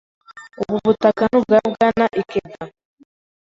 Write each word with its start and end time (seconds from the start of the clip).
Ubu 0.61 0.75
butaka 0.85 1.21
ni 1.31 1.35
ubwa 1.39 1.57
Bwana 1.73 2.05
Ikeda. 2.21 2.59